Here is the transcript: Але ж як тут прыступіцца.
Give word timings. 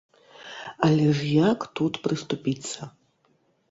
Але 0.87 1.05
ж 1.21 1.29
як 1.51 1.59
тут 1.79 2.03
прыступіцца. 2.09 2.81